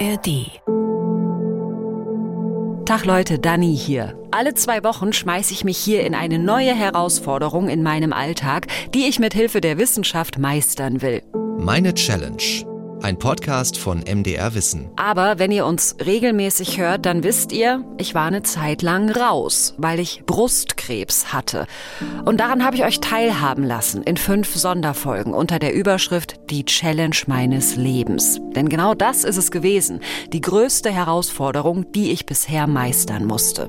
[0.00, 0.60] ARD.
[2.84, 4.18] Tag Leute, Dani hier.
[4.30, 9.06] Alle zwei Wochen schmeiße ich mich hier in eine neue Herausforderung in meinem Alltag, die
[9.06, 11.22] ich mit Hilfe der Wissenschaft meistern will.
[11.58, 12.73] Meine Challenge
[13.04, 14.88] ein Podcast von MDR Wissen.
[14.96, 19.74] Aber wenn ihr uns regelmäßig hört, dann wisst ihr, ich war eine Zeit lang raus,
[19.76, 21.66] weil ich Brustkrebs hatte.
[22.24, 27.14] Und daran habe ich euch teilhaben lassen in fünf Sonderfolgen unter der Überschrift Die Challenge
[27.26, 28.40] meines Lebens.
[28.56, 30.00] Denn genau das ist es gewesen,
[30.32, 33.68] die größte Herausforderung, die ich bisher meistern musste.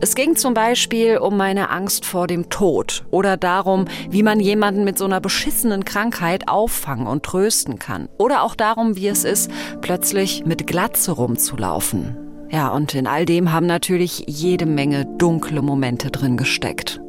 [0.00, 4.84] Es ging zum Beispiel um meine Angst vor dem Tod oder darum, wie man jemanden
[4.84, 8.08] mit so einer beschissenen Krankheit auffangen und trösten kann.
[8.16, 12.16] Oder auch darum, darum, wie es ist, plötzlich mit Glatze rumzulaufen.
[12.50, 17.00] Ja, und in all dem haben natürlich jede Menge dunkle Momente drin gesteckt.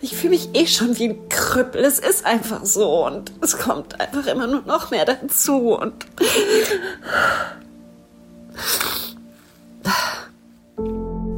[0.00, 1.82] Ich fühle mich eh schon wie ein Krüppel.
[1.82, 5.94] Es ist einfach so und es kommt einfach immer nur noch mehr dazu und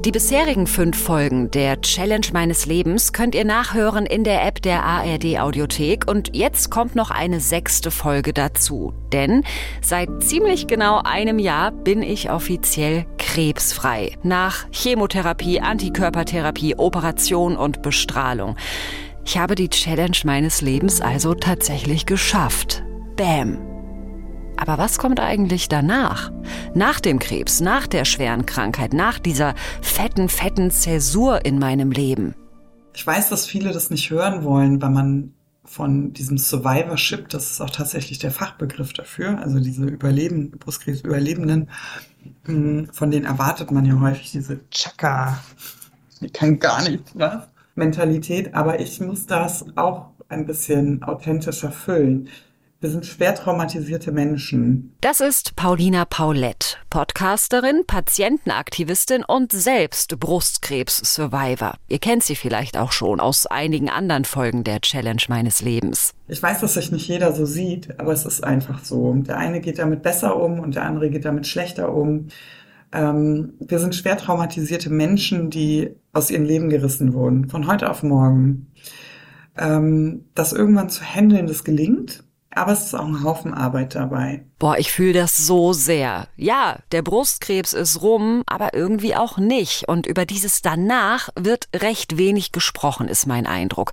[0.06, 4.84] die bisherigen fünf Folgen der Challenge meines Lebens könnt ihr nachhören in der App der
[4.84, 8.94] ARD Audiothek und jetzt kommt noch eine sechste Folge dazu.
[9.12, 9.42] Denn
[9.82, 14.12] seit ziemlich genau einem Jahr bin ich offiziell krebsfrei.
[14.22, 18.54] Nach Chemotherapie, Antikörpertherapie, Operation und Bestrahlung.
[19.24, 22.84] Ich habe die Challenge meines Lebens also tatsächlich geschafft.
[23.16, 23.66] Bam.
[24.56, 26.30] Aber was kommt eigentlich danach?
[26.74, 32.34] Nach dem Krebs, nach der schweren Krankheit, nach dieser fetten, fetten Zäsur in meinem Leben?
[32.94, 35.32] Ich weiß, dass viele das nicht hören wollen, weil man
[35.64, 41.68] von diesem Survivorship, das ist auch tatsächlich der Fachbegriff dafür, also diese Überleben, Brustkrebs-Überlebenden,
[42.44, 45.38] hm, von denen erwartet man ja häufig diese Chaka,
[46.20, 52.28] die kann gar nichts was, Mentalität, aber ich muss das auch ein bisschen authentischer füllen.
[52.87, 54.95] Wir sind schwer traumatisierte Menschen.
[55.01, 61.79] Das ist Paulina Paulette, Podcasterin, Patientenaktivistin und selbst Brustkrebs-Survivor.
[61.89, 66.14] Ihr kennt sie vielleicht auch schon aus einigen anderen Folgen der Challenge meines Lebens.
[66.29, 69.13] Ich weiß, dass sich nicht jeder so sieht, aber es ist einfach so.
[69.14, 72.29] Der eine geht damit besser um und der andere geht damit schlechter um.
[72.92, 78.05] Ähm, wir sind schwer traumatisierte Menschen, die aus ihrem Leben gerissen wurden, von heute auf
[78.05, 78.69] morgen.
[79.58, 82.23] Ähm, das irgendwann zu handeln, das gelingt
[82.56, 84.42] aber es ist auch ein Haufen Arbeit dabei.
[84.58, 86.27] Boah, ich fühle das so sehr.
[86.36, 89.86] Ja, der Brustkrebs ist rum, aber irgendwie auch nicht.
[89.89, 93.92] Und über dieses danach wird recht wenig gesprochen, ist mein Eindruck.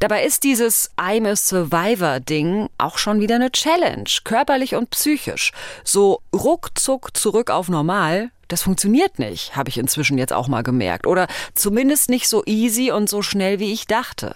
[0.00, 5.52] Dabei ist dieses I'm a Survivor-Ding auch schon wieder eine Challenge, körperlich und psychisch.
[5.84, 11.06] So ruckzuck zurück auf normal, das funktioniert nicht, habe ich inzwischen jetzt auch mal gemerkt.
[11.06, 14.34] Oder zumindest nicht so easy und so schnell, wie ich dachte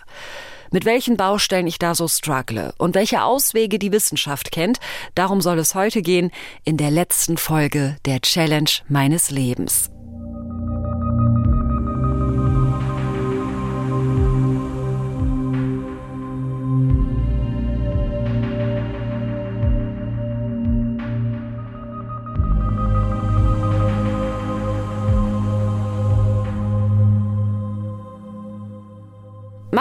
[0.73, 4.81] mit welchen Baustellen ich da so struggle und welche Auswege die Wissenschaft kennt.
[5.15, 6.33] Darum soll es heute gehen
[6.65, 9.92] in der letzten Folge der Challenge meines Lebens.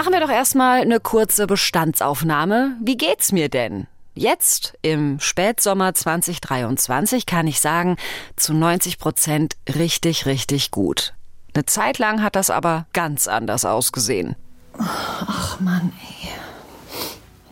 [0.02, 2.76] Machen wir doch erstmal eine kurze Bestandsaufnahme.
[2.82, 3.86] Wie geht's mir denn?
[4.16, 7.98] Jetzt im Spätsommer 2023 kann ich sagen,
[8.36, 11.14] zu 90 Prozent richtig, richtig gut.
[11.54, 14.36] Eine Zeit lang hat das aber ganz anders ausgesehen.
[14.80, 16.30] Ach Mann, ey.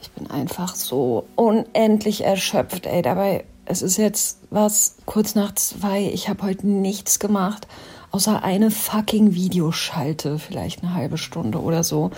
[0.02, 3.04] Ich bin einfach so unendlich erschöpft, ey.
[3.04, 6.02] Dabei, es ist jetzt was kurz nach zwei.
[6.02, 7.68] Ich habe heute nichts gemacht
[8.12, 12.12] außer eine fucking Videoschalte, vielleicht eine halbe Stunde oder so.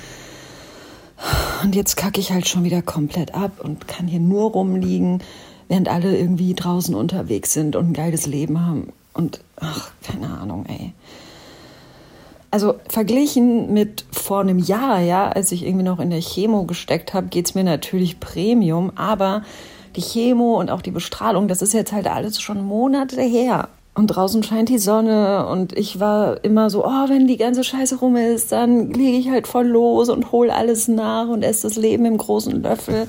[1.63, 5.21] Und jetzt kacke ich halt schon wieder komplett ab und kann hier nur rumliegen,
[5.67, 8.91] während alle irgendwie draußen unterwegs sind und ein geiles Leben haben.
[9.13, 10.93] Und ach, keine Ahnung, ey.
[12.49, 17.13] Also verglichen mit vor einem Jahr, ja, als ich irgendwie noch in der Chemo gesteckt
[17.13, 19.43] habe, geht's mir natürlich Premium, aber
[19.95, 23.69] die Chemo und auch die Bestrahlung, das ist jetzt halt alles schon Monate her.
[23.93, 27.99] Und draußen scheint die Sonne und ich war immer so, oh, wenn die ganze Scheiße
[27.99, 31.75] rum ist, dann lege ich halt voll los und hol alles nach und esse das
[31.75, 33.07] Leben im großen Löffel.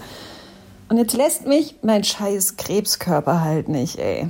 [0.88, 4.28] Und jetzt lässt mich mein scheiß Krebskörper halt nicht, ey.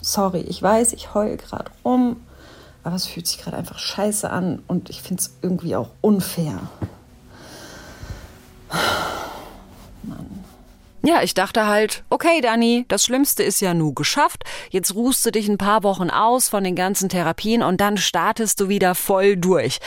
[0.00, 2.16] Sorry, ich weiß, ich heul gerade rum,
[2.82, 6.58] aber es fühlt sich gerade einfach scheiße an und ich finde es irgendwie auch unfair.
[11.02, 14.44] Ja, ich dachte halt, okay, Dani, das Schlimmste ist ja nu geschafft.
[14.70, 18.60] Jetzt ruhst du dich ein paar Wochen aus von den ganzen Therapien und dann startest
[18.60, 19.78] du wieder voll durch.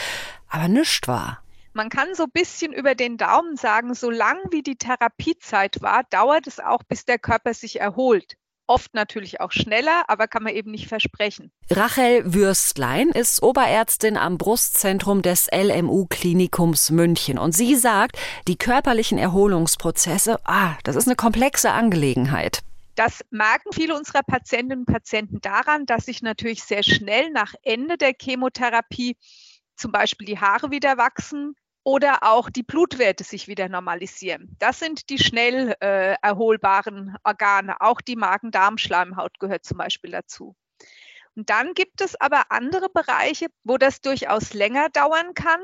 [0.48, 1.42] Aber nischt war.
[1.74, 6.04] Man kann so ein bisschen über den Daumen sagen, so lang wie die Therapiezeit war,
[6.10, 8.36] dauert es auch, bis der Körper sich erholt.
[8.66, 11.50] Oft natürlich auch schneller, aber kann man eben nicht versprechen.
[11.70, 18.16] Rachel Würstlein ist Oberärztin am Brustzentrum des LMU Klinikums München und sie sagt,
[18.48, 22.62] die körperlichen Erholungsprozesse, ah, das ist eine komplexe Angelegenheit.
[22.94, 27.96] Das merken viele unserer Patientinnen und Patienten daran, dass sich natürlich sehr schnell nach Ende
[27.96, 29.16] der Chemotherapie
[29.76, 34.56] zum Beispiel die Haare wieder wachsen, oder auch die Blutwerte sich wieder normalisieren.
[34.58, 37.80] Das sind die schnell äh, erholbaren Organe.
[37.80, 40.54] Auch die Magen-Darm-Schleimhaut gehört zum Beispiel dazu.
[41.34, 45.60] Und dann gibt es aber andere Bereiche, wo das durchaus länger dauern kann.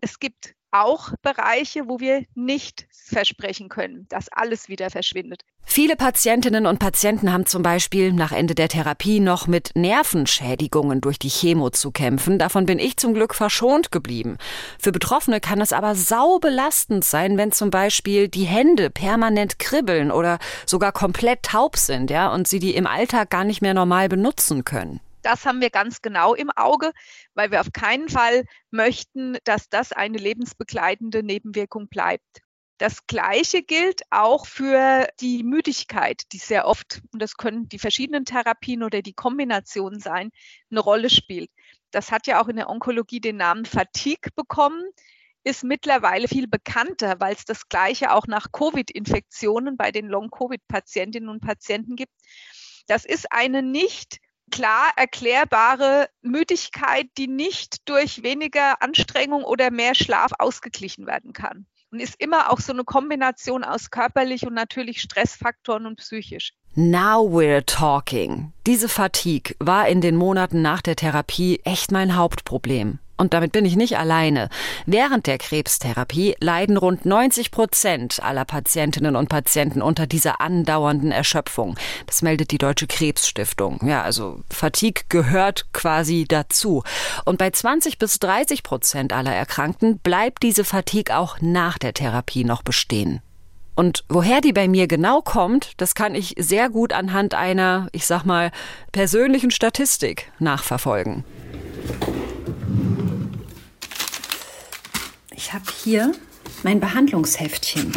[0.00, 5.42] Es gibt auch Bereiche, wo wir nicht versprechen können, dass alles wieder verschwindet.
[5.64, 11.18] Viele Patientinnen und Patienten haben zum Beispiel nach Ende der Therapie noch mit Nervenschädigungen durch
[11.18, 12.38] die Chemo zu kämpfen.
[12.38, 14.38] Davon bin ich zum Glück verschont geblieben.
[14.78, 20.10] Für Betroffene kann es aber sau belastend sein, wenn zum Beispiel die Hände permanent kribbeln
[20.10, 24.08] oder sogar komplett taub sind, ja, und sie die im Alltag gar nicht mehr normal
[24.08, 25.00] benutzen können.
[25.22, 26.92] Das haben wir ganz genau im Auge,
[27.34, 32.42] weil wir auf keinen Fall möchten, dass das eine lebensbegleitende Nebenwirkung bleibt.
[32.78, 38.24] Das Gleiche gilt auch für die Müdigkeit, die sehr oft, und das können die verschiedenen
[38.24, 40.30] Therapien oder die Kombination sein,
[40.68, 41.50] eine Rolle spielt.
[41.92, 44.82] Das hat ja auch in der Onkologie den Namen Fatigue bekommen,
[45.44, 51.40] ist mittlerweile viel bekannter, weil es das Gleiche auch nach Covid-Infektionen bei den Long-Covid-Patientinnen und
[51.40, 52.14] Patienten gibt.
[52.88, 54.18] Das ist eine nicht
[54.52, 61.66] klar erklärbare Müdigkeit, die nicht durch weniger Anstrengung oder mehr Schlaf ausgeglichen werden kann.
[61.90, 66.52] Und ist immer auch so eine Kombination aus körperlich und natürlich Stressfaktoren und psychisch.
[66.74, 68.52] Now we're talking.
[68.66, 72.98] Diese Fatigue war in den Monaten nach der Therapie echt mein Hauptproblem.
[73.22, 74.48] Und damit bin ich nicht alleine.
[74.84, 81.76] Während der Krebstherapie leiden rund 90 Prozent aller Patientinnen und Patienten unter dieser andauernden Erschöpfung.
[82.06, 83.78] Das meldet die Deutsche Krebsstiftung.
[83.86, 86.82] Ja, also Fatigue gehört quasi dazu.
[87.24, 92.42] Und bei 20 bis 30 Prozent aller Erkrankten bleibt diese Fatigue auch nach der Therapie
[92.42, 93.20] noch bestehen.
[93.76, 98.04] Und woher die bei mir genau kommt, das kann ich sehr gut anhand einer, ich
[98.04, 98.50] sag mal,
[98.90, 101.22] persönlichen Statistik nachverfolgen.
[105.44, 106.12] Ich habe hier
[106.62, 107.90] mein Behandlungsheftchen.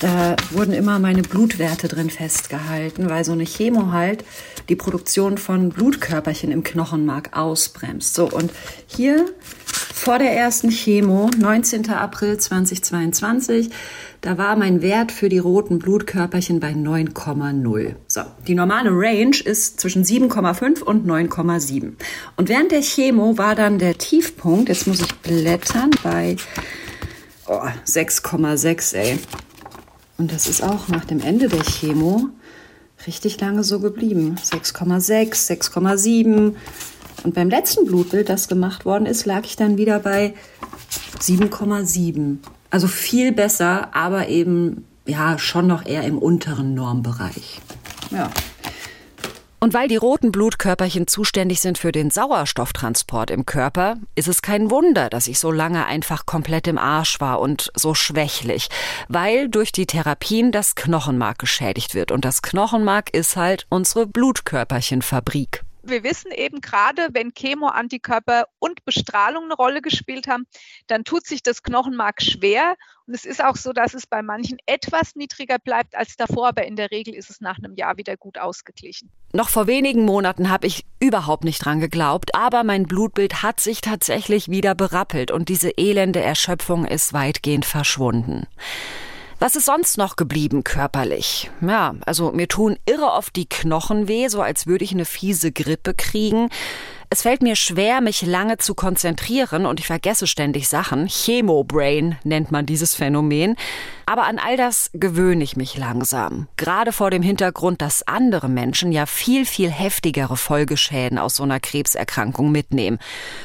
[0.00, 4.26] Da wurden immer meine Blutwerte drin festgehalten, weil so eine Chemo halt
[4.68, 8.14] die Produktion von Blutkörperchen im Knochenmark ausbremst.
[8.14, 8.52] So, und
[8.86, 9.24] hier
[9.64, 11.88] vor der ersten Chemo, 19.
[11.88, 13.70] April 2022,
[14.24, 17.94] da war mein Wert für die roten Blutkörperchen bei 9,0.
[18.06, 21.92] So, die normale Range ist zwischen 7,5 und 9,7.
[22.36, 26.36] Und während der Chemo war dann der Tiefpunkt, jetzt muss ich blättern, bei
[27.46, 29.18] oh, 6,6, ey.
[30.16, 32.30] Und das ist auch nach dem Ende der Chemo
[33.06, 34.36] richtig lange so geblieben.
[34.42, 36.54] 6,6, 6,7.
[37.24, 40.32] Und beim letzten Blutbild, das gemacht worden ist, lag ich dann wieder bei
[41.20, 42.38] 7,7.
[42.74, 47.60] Also viel besser, aber eben ja schon noch eher im unteren Normbereich.
[48.10, 48.30] Ja.
[49.60, 54.72] Und weil die roten Blutkörperchen zuständig sind für den Sauerstofftransport im Körper, ist es kein
[54.72, 58.66] Wunder, dass ich so lange einfach komplett im Arsch war und so schwächlich,
[59.06, 65.62] weil durch die Therapien das Knochenmark geschädigt wird und das Knochenmark ist halt unsere Blutkörperchenfabrik
[65.86, 70.46] wir wissen eben gerade, wenn Chemo, Antikörper und Bestrahlung eine Rolle gespielt haben,
[70.86, 72.74] dann tut sich das Knochenmark schwer.
[73.06, 76.64] Und es ist auch so, dass es bei manchen etwas niedriger bleibt als davor, aber
[76.64, 79.10] in der Regel ist es nach einem Jahr wieder gut ausgeglichen.
[79.32, 83.82] Noch vor wenigen Monaten habe ich überhaupt nicht dran geglaubt, aber mein Blutbild hat sich
[83.82, 88.46] tatsächlich wieder berappelt und diese elende Erschöpfung ist weitgehend verschwunden.
[89.38, 91.50] Was ist sonst noch geblieben körperlich?
[91.60, 95.52] Ja, also mir tun irre oft die Knochen weh, so als würde ich eine fiese
[95.52, 96.48] Grippe kriegen.
[97.14, 101.06] Es fällt mir schwer, mich lange zu konzentrieren und ich vergesse ständig Sachen.
[101.06, 103.54] Chemobrain nennt man dieses Phänomen.
[104.04, 106.48] Aber an all das gewöhne ich mich langsam.
[106.56, 111.60] Gerade vor dem Hintergrund, dass andere Menschen ja viel, viel heftigere Folgeschäden aus so einer
[111.60, 112.98] Krebserkrankung mitnehmen.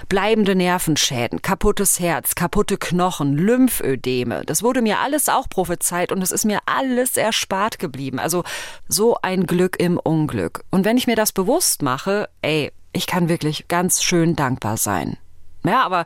[0.09, 4.45] Bleibende Nervenschäden, kaputtes Herz, kaputte Knochen, Lymphödeme.
[4.47, 8.17] Das wurde mir alles auch prophezeit und es ist mir alles erspart geblieben.
[8.17, 8.43] Also
[8.87, 10.63] so ein Glück im Unglück.
[10.71, 15.17] Und wenn ich mir das bewusst mache, ey, ich kann wirklich ganz schön dankbar sein.
[15.63, 16.05] Ja, aber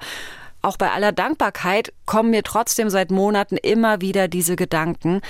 [0.61, 5.21] auch bei aller Dankbarkeit kommen mir trotzdem seit Monaten immer wieder diese Gedanken,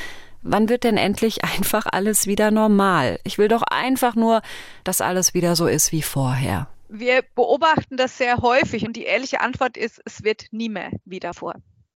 [0.44, 3.20] wann wird denn endlich einfach alles wieder normal?
[3.24, 4.42] Ich will doch einfach nur,
[4.84, 6.68] dass alles wieder so ist wie vorher.
[6.90, 11.34] Wir beobachten das sehr häufig und die ehrliche Antwort ist, es wird nie mehr wieder
[11.34, 11.56] vor.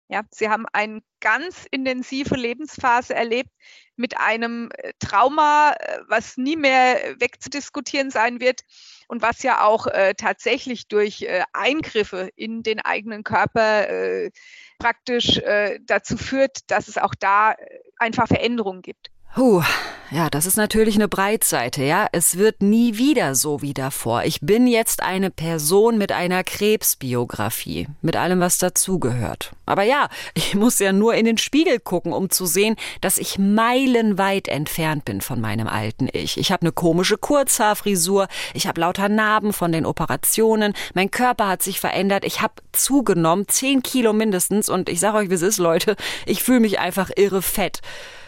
[0.07, 3.49] Ja, sie haben eine ganz intensive Lebensphase erlebt
[3.95, 8.61] mit einem äh, Trauma, äh, was nie mehr wegzudiskutieren sein wird
[9.07, 14.31] und was ja auch äh, tatsächlich durch äh, Eingriffe in den eigenen Körper äh,
[14.79, 17.55] praktisch äh, dazu führt, dass es auch da
[17.97, 19.09] einfach Veränderungen gibt.
[19.35, 19.61] Puh,
[20.11, 22.07] ja, das ist natürlich eine Breitseite, ja.
[22.13, 24.23] Es wird nie wieder so wie davor.
[24.23, 29.51] Ich bin jetzt eine Person mit einer Krebsbiografie, mit allem, was dazugehört.
[29.65, 33.37] Aber ja, ich muss ja nur in den Spiegel gucken, um zu sehen, dass ich
[33.37, 36.37] meilenweit entfernt bin von meinem alten Ich.
[36.37, 41.61] Ich habe eine komische Kurzhaarfrisur, ich habe lauter Narben von den Operationen, mein Körper hat
[41.61, 45.57] sich verändert, ich habe zugenommen, zehn Kilo mindestens und ich sage euch, wie es ist,
[45.57, 47.81] Leute, ich fühle mich einfach irre fett.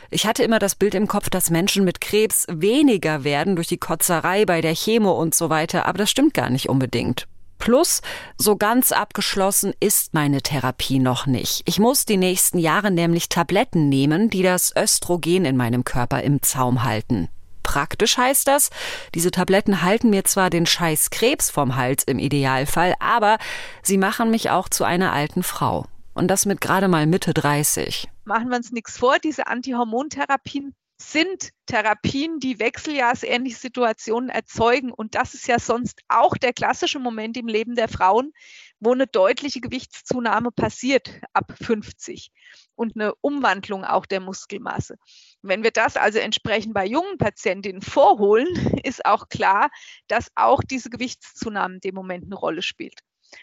[0.10, 3.78] Ich hatte immer das Bild im Kopf, dass Menschen mit Krebs weniger werden durch die
[3.78, 7.28] Kotzerei bei der Chemo und so weiter, aber das stimmt gar nicht unbedingt.
[7.58, 8.02] Plus,
[8.38, 11.64] so ganz abgeschlossen ist meine Therapie noch nicht.
[11.66, 16.42] Ich muss die nächsten Jahre nämlich Tabletten nehmen, die das Östrogen in meinem Körper im
[16.42, 17.28] Zaum halten.
[17.64, 18.70] Praktisch heißt das,
[19.14, 23.38] diese Tabletten halten mir zwar den scheiß Krebs vom Hals im Idealfall, aber
[23.84, 25.86] sie machen mich auch zu einer alten Frau.
[26.14, 31.52] Und das mit gerade mal Mitte 30 machen wir uns nichts vor, diese Antihormontherapien sind
[31.68, 34.92] Therapien, die wechseljahrsähnliche Situationen erzeugen.
[34.92, 38.34] Und das ist ja sonst auch der klassische Moment im Leben der Frauen,
[38.80, 42.32] wo eine deutliche Gewichtszunahme passiert ab 50
[42.76, 44.98] und eine Umwandlung auch der Muskelmasse.
[45.44, 48.48] Wenn wir das also entsprechend bei jungen Patientinnen vorholen,
[48.84, 49.70] ist auch klar,
[50.08, 53.00] dass auch diese Gewichtszunahme in dem Moment eine Rolle spielt.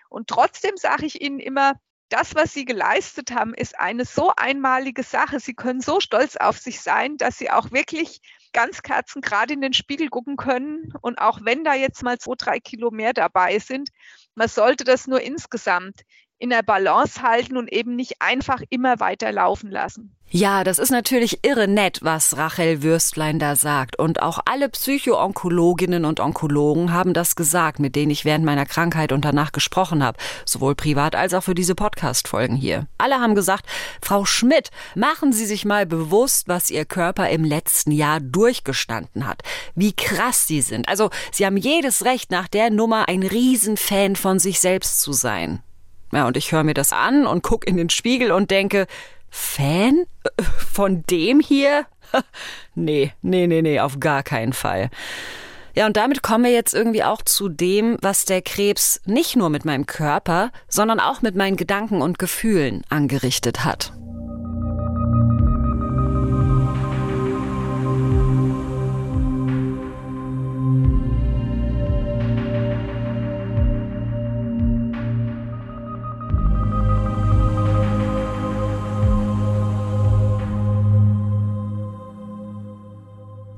[0.09, 1.75] Und trotzdem sage ich Ihnen immer,
[2.15, 5.41] das, was Sie geleistet haben, ist eine so einmalige Sache.
[5.41, 8.21] Sie können so stolz auf sich sein, dass Sie auch wirklich
[8.53, 10.93] ganz kerzengerade in den Spiegel gucken können.
[11.01, 13.89] Und auch wenn da jetzt mal zwei, drei Kilo mehr dabei sind,
[14.37, 16.03] man sollte das nur insgesamt
[16.45, 20.15] in der Balance halten und eben nicht einfach immer weiter laufen lassen.
[20.29, 23.99] Ja, das ist natürlich irre nett, was Rachel Würstlein da sagt.
[23.99, 29.13] Und auch alle Psychoonkologinnen und Onkologen haben das gesagt, mit denen ich während meiner Krankheit
[29.13, 30.19] und danach gesprochen habe.
[30.45, 32.89] Sowohl privat als auch für diese Podcast-Folgen hier.
[32.99, 33.65] Alle haben gesagt,
[34.03, 39.43] Frau Schmidt, machen Sie sich mal bewusst, was Ihr Körper im letzten Jahr durchgestanden hat.
[39.77, 40.89] Wie krass Sie sind.
[40.89, 45.63] Also, Sie haben jedes Recht, nach der Nummer ein Riesenfan von sich selbst zu sein.
[46.15, 48.87] Ja, und ich höre mir das an und gucke in den Spiegel und denke,
[49.31, 50.05] Fan?
[50.73, 51.87] Von dem hier?
[52.77, 54.91] nee, nee, nee, nee, auf gar keinen Fall.
[55.75, 59.51] Ja, und damit kommen wir jetzt irgendwie auch zu dem, was der Krebs nicht nur
[59.51, 63.93] mit meinem Körper, sondern auch mit meinen Gedanken und Gefühlen angerichtet hat.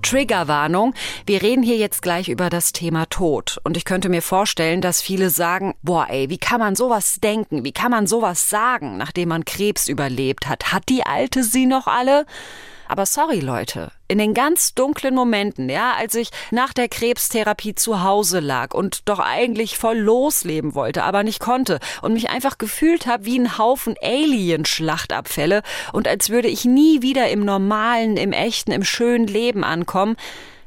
[0.06, 0.94] Triggerwarnung.
[1.26, 3.58] Wir reden hier jetzt gleich über das Thema Tod.
[3.64, 7.64] Und ich könnte mir vorstellen, dass viele sagen, boah, ey, wie kann man sowas denken?
[7.64, 10.72] Wie kann man sowas sagen, nachdem man Krebs überlebt hat?
[10.72, 12.24] Hat die Alte sie noch alle?
[12.88, 18.02] Aber sorry, Leute, in den ganz dunklen Momenten, ja, als ich nach der Krebstherapie zu
[18.02, 23.06] Hause lag und doch eigentlich voll losleben wollte, aber nicht konnte und mich einfach gefühlt
[23.06, 25.62] habe wie ein Haufen Alien-Schlachtabfälle
[25.92, 30.16] und als würde ich nie wieder im normalen, im echten, im schönen Leben ankommen,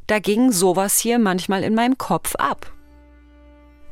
[0.08, 2.72] da ging sowas hier manchmal in meinem Kopf ab.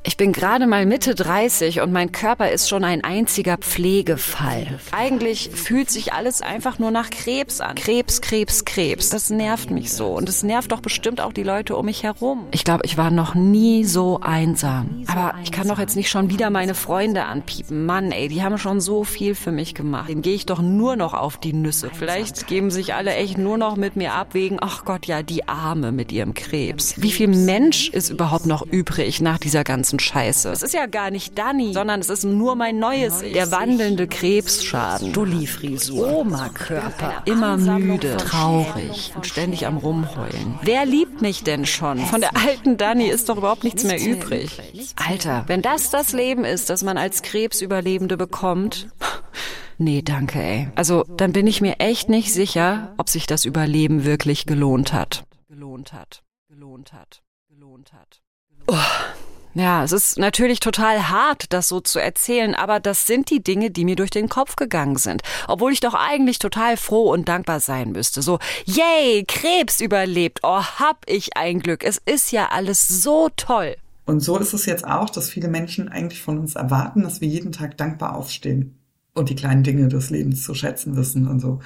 [0.08, 4.80] Ich bin gerade mal Mitte 30 und mein Körper ist schon ein einziger Pflegefall.
[4.94, 7.76] Eigentlich fühlt sich alles einfach nur nach Krebs an.
[7.76, 9.10] Krebs, Krebs, Krebs.
[9.10, 10.08] Das nervt mich so.
[10.08, 12.46] Und es nervt doch bestimmt auch die Leute um mich herum.
[12.52, 15.04] Ich glaube, ich war noch nie so einsam.
[15.08, 17.86] Aber ich kann doch jetzt nicht schon wieder meine Freunde anpiepen.
[17.86, 20.08] Mann, ey, die haben schon so viel für mich gemacht.
[20.08, 21.92] Den gehe ich doch nur noch auf die Nüsse.
[21.94, 25.50] Vielleicht geben sich alle echt nur noch mit mir ab wegen, ach Gott, ja, die
[25.50, 26.94] Arme mit ihrem Krebs.
[26.96, 30.52] Wie viel Mensch ist überhaupt noch übrig nach dieser ganzen ganzen Scheiße.
[30.52, 35.10] Es ist ja gar nicht Dani, sondern es ist nur mein neues, der wandelnde Krebsschaden.
[35.12, 40.60] Stulli-Frisur, Oma-Körper, immer müde, traurig und ständig am Rumheulen.
[40.62, 42.00] Wer liebt mich denn schon?
[42.00, 44.52] Von der alten Dani ist doch überhaupt nichts mehr übrig.
[44.96, 48.88] Alter, wenn das das Leben ist, das man als Krebsüberlebende bekommt,
[49.80, 50.70] Nee, danke, ey.
[50.74, 55.28] Also, dann bin ich mir echt nicht sicher, ob sich das Überleben wirklich gelohnt hat.
[55.50, 56.24] Gelohnt hat.
[56.50, 57.22] Gelohnt hat.
[57.48, 58.24] Gelohnt hat.
[58.68, 59.27] Oh.
[59.58, 63.72] Ja, es ist natürlich total hart, das so zu erzählen, aber das sind die Dinge,
[63.72, 65.24] die mir durch den Kopf gegangen sind.
[65.48, 68.22] Obwohl ich doch eigentlich total froh und dankbar sein müsste.
[68.22, 70.42] So, yay, Krebs überlebt.
[70.44, 71.84] Oh, hab ich ein Glück.
[71.84, 73.76] Es ist ja alles so toll.
[74.06, 77.28] Und so ist es jetzt auch, dass viele Menschen eigentlich von uns erwarten, dass wir
[77.28, 78.78] jeden Tag dankbar aufstehen.
[79.16, 81.62] und die kleinen Dinge des Lebens zu schätzen wissen und so.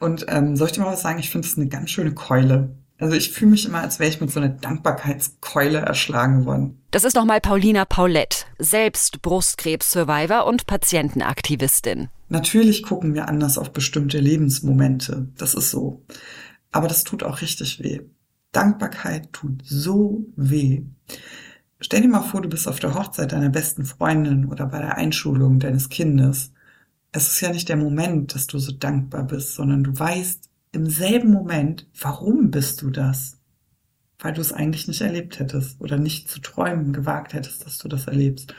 [0.00, 1.18] Und ähm, soll ich dir mal was sagen?
[1.18, 2.70] Ich finde es eine ganz schöne Keule.
[2.98, 6.78] Also ich fühle mich immer, als wäre ich mit so einer Dankbarkeitskeule erschlagen worden.
[6.92, 12.08] Das ist nochmal Paulina Paulette, selbst Brustkrebs-Survivor und Patientenaktivistin.
[12.28, 15.28] Natürlich gucken wir anders auf bestimmte Lebensmomente.
[15.36, 16.02] Das ist so.
[16.70, 18.00] Aber das tut auch richtig weh.
[18.52, 20.82] Dankbarkeit tut so weh.
[21.80, 24.96] Stell dir mal vor, du bist auf der Hochzeit deiner besten Freundin oder bei der
[24.96, 26.52] Einschulung deines Kindes.
[27.12, 30.86] Es ist ja nicht der Moment, dass du so dankbar bist, sondern du weißt im
[30.86, 33.38] selben Moment, warum bist du das?
[34.18, 37.88] Weil du es eigentlich nicht erlebt hättest oder nicht zu träumen gewagt hättest, dass du
[37.88, 38.54] das erlebst.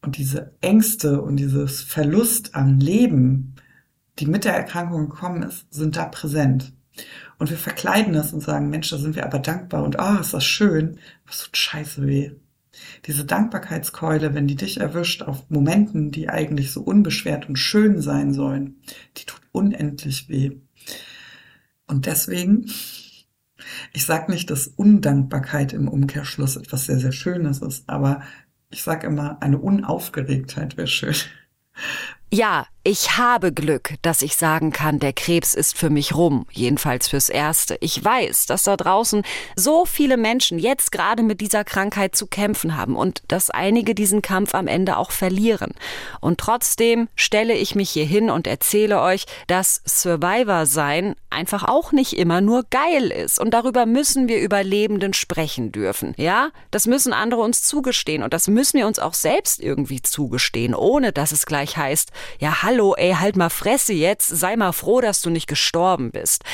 [0.00, 3.54] Und diese Ängste und dieses Verlust am Leben,
[4.18, 6.72] die mit der Erkrankung gekommen ist, sind da präsent.
[7.38, 10.20] Und wir verkleiden das und sagen, Mensch, da sind wir aber dankbar und ah, oh,
[10.20, 10.98] ist das schön.
[11.26, 12.32] Was tut scheiße weh.
[13.06, 18.32] Diese Dankbarkeitskeule, wenn die dich erwischt auf Momenten, die eigentlich so unbeschwert und schön sein
[18.32, 18.80] sollen,
[19.16, 20.58] die tut unendlich weh.
[21.88, 22.70] Und deswegen,
[23.92, 28.22] ich sage nicht, dass Undankbarkeit im Umkehrschluss etwas sehr, sehr Schönes ist, aber
[28.70, 31.14] ich sage immer, eine Unaufgeregtheit wäre schön.
[32.32, 37.06] Ja, ich habe Glück, dass ich sagen kann, der Krebs ist für mich rum, jedenfalls
[37.06, 37.76] fürs Erste.
[37.82, 39.24] Ich weiß, dass da draußen
[39.56, 44.22] so viele Menschen jetzt gerade mit dieser Krankheit zu kämpfen haben und dass einige diesen
[44.22, 45.74] Kampf am Ende auch verlieren.
[46.22, 51.92] Und trotzdem stelle ich mich hier hin und erzähle euch, dass Survivor sein einfach auch
[51.92, 53.38] nicht immer nur geil ist.
[53.38, 56.14] Und darüber müssen wir Überlebenden sprechen dürfen.
[56.16, 60.74] Ja, das müssen andere uns zugestehen und das müssen wir uns auch selbst irgendwie zugestehen,
[60.74, 65.00] ohne dass es gleich heißt, ja, hallo, ey, halt mal Fresse jetzt, sei mal froh,
[65.00, 66.44] dass du nicht gestorben bist.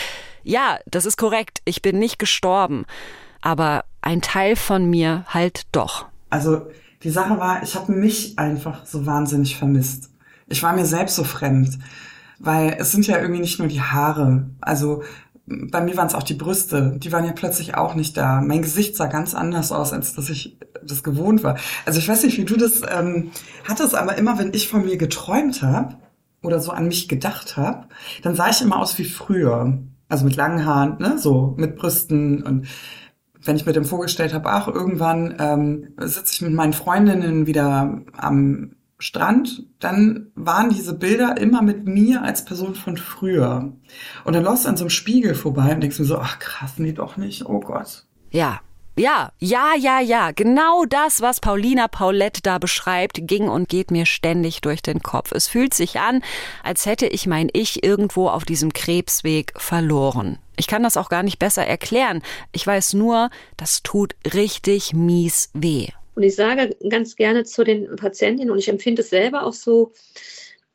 [0.43, 2.87] Ja, das ist korrekt, ich bin nicht gestorben,
[3.43, 6.07] aber ein Teil von mir halt doch.
[6.31, 6.63] Also
[7.03, 10.13] die Sache war, ich habe mich einfach so wahnsinnig vermisst.
[10.47, 11.79] Ich war mir selbst so fremd,
[12.39, 14.49] weil es sind ja irgendwie nicht nur die Haare.
[14.63, 15.03] Also
[15.47, 18.41] bei mir waren es auch die Brüste, die waren ja plötzlich auch nicht da.
[18.41, 21.59] Mein Gesicht sah ganz anders aus, als dass ich das gewohnt war.
[21.85, 23.31] Also ich weiß nicht, wie du das ähm,
[23.69, 25.97] hattest, aber immer wenn ich von mir geträumt habe
[26.45, 27.89] oder so an mich gedacht habe,
[28.23, 29.79] dann sah ich immer aus wie früher.
[30.09, 32.67] Also mit langen Haaren, ne, so mit Brüsten und
[33.47, 38.03] wenn ich mir dem vorgestellt habe, ach, irgendwann ähm, sitze ich mit meinen Freundinnen wieder
[38.17, 43.73] am Strand, dann waren diese Bilder immer mit mir als Person von früher.
[44.25, 46.75] Und dann läufst du an so einem Spiegel vorbei und denkst mir so, ach krass,
[46.79, 48.07] nee, doch nicht, oh Gott.
[48.31, 48.61] Ja,
[48.97, 54.07] ja, ja, ja, ja, genau das, was Paulina Paulette da beschreibt, ging und geht mir
[54.07, 55.33] ständig durch den Kopf.
[55.33, 56.23] Es fühlt sich an,
[56.63, 60.39] als hätte ich mein Ich irgendwo auf diesem Krebsweg verloren.
[60.57, 62.23] Ich kann das auch gar nicht besser erklären.
[62.53, 65.89] Ich weiß nur, das tut richtig mies weh.
[66.15, 69.93] Und ich sage ganz gerne zu den Patientinnen, und ich empfinde es selber auch so,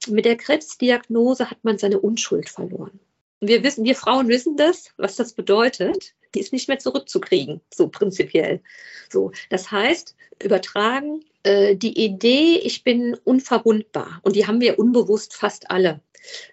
[0.07, 2.99] mit der Krebsdiagnose hat man seine Unschuld verloren.
[3.41, 6.13] Wir wissen, wir Frauen wissen das, was das bedeutet.
[6.35, 8.61] Die ist nicht mehr zurückzukriegen, so prinzipiell.
[9.09, 15.33] So, das heißt, übertragen äh, die Idee, ich bin unverwundbar und die haben wir unbewusst
[15.33, 16.01] fast alle.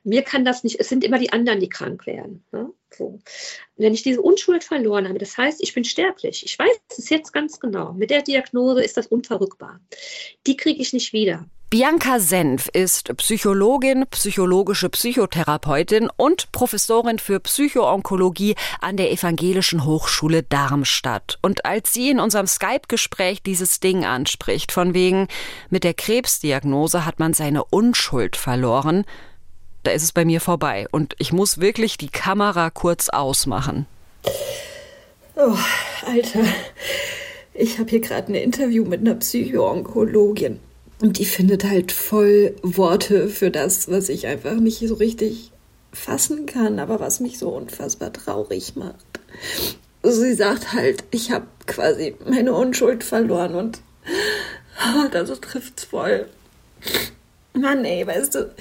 [0.05, 2.45] Mir kann das nicht, es sind immer die anderen, die krank werden.
[2.53, 2.73] Ne?
[2.91, 3.19] So.
[3.77, 6.45] Wenn ich diese Unschuld verloren habe, das heißt, ich bin sterblich.
[6.45, 7.93] Ich weiß es jetzt ganz genau.
[7.93, 9.81] Mit der Diagnose ist das unverrückbar.
[10.47, 11.47] Die kriege ich nicht wieder.
[11.69, 21.41] Bianca Senf ist Psychologin, psychologische Psychotherapeutin und Professorin für Psychoonkologie an der Evangelischen Hochschule Darmstadt.
[21.43, 25.27] Und als sie in unserem Skype-Gespräch dieses Ding anspricht, von wegen,
[25.69, 29.05] mit der Krebsdiagnose hat man seine Unschuld verloren,
[29.83, 30.87] da ist es bei mir vorbei.
[30.93, 33.87] Und ich muss wirklich die Kamera kurz ausmachen.
[35.35, 35.59] Oh,
[36.07, 36.45] Alter.
[37.55, 40.61] Ich habe hier gerade ein Interview mit einer Psychoonkologin.
[41.01, 45.51] Und die findet halt voll Worte für das, was ich einfach nicht so richtig
[45.93, 49.05] fassen kann, aber was mich so unfassbar traurig macht.
[50.03, 53.81] Sie sagt halt, ich habe quasi meine Unschuld verloren und
[54.85, 56.29] oh, das trifft's voll.
[57.55, 58.55] Mann, ey, weißt du,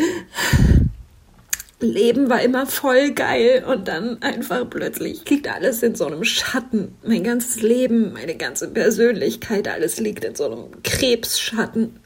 [1.79, 6.95] Leben war immer voll geil und dann einfach plötzlich liegt alles in so einem Schatten.
[7.03, 11.99] Mein ganzes Leben, meine ganze Persönlichkeit, alles liegt in so einem Krebsschatten.